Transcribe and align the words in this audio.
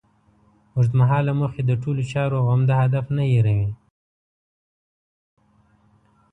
اوږد 0.75 0.93
مهاله 0.99 1.33
موخې 1.39 1.61
د 1.65 1.71
ټولو 1.81 2.01
چارو 2.11 2.37
عمده 2.51 2.73
هدف 2.81 3.05
نه 3.17 3.23
هېروي. 3.31 3.69